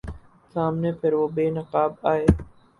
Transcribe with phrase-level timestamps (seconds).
[0.55, 2.25] سامنے پھر وہ بے نقاب آئے